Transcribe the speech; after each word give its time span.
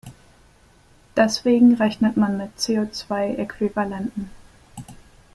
Deswegen 1.15 1.75
rechnet 1.75 2.17
man 2.17 2.35
mit 2.35 2.57
CO-zwei-Äquivalenten. 2.57 4.31